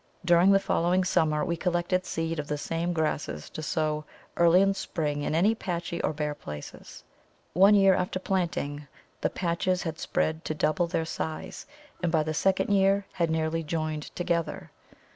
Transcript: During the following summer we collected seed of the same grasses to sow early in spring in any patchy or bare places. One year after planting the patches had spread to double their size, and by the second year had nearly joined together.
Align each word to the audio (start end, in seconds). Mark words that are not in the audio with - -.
During 0.25 0.51
the 0.51 0.59
following 0.59 1.03
summer 1.03 1.45
we 1.45 1.55
collected 1.55 2.07
seed 2.07 2.39
of 2.39 2.47
the 2.47 2.57
same 2.57 2.91
grasses 2.91 3.51
to 3.51 3.61
sow 3.61 4.03
early 4.35 4.63
in 4.63 4.73
spring 4.73 5.21
in 5.21 5.35
any 5.35 5.53
patchy 5.53 6.01
or 6.01 6.11
bare 6.11 6.33
places. 6.33 7.03
One 7.53 7.75
year 7.75 7.93
after 7.93 8.17
planting 8.17 8.87
the 9.21 9.29
patches 9.29 9.83
had 9.83 9.99
spread 9.99 10.43
to 10.45 10.55
double 10.55 10.87
their 10.87 11.05
size, 11.05 11.67
and 12.01 12.11
by 12.11 12.23
the 12.23 12.33
second 12.33 12.71
year 12.73 13.05
had 13.13 13.29
nearly 13.29 13.61
joined 13.61 14.05
together. 14.15 14.71